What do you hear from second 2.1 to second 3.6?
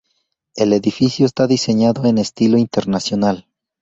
Estilo Internacional.